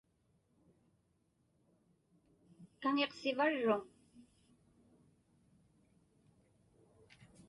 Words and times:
Kaŋiqsivarruŋ? 2.81 3.81